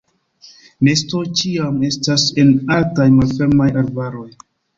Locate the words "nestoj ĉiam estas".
0.87-2.25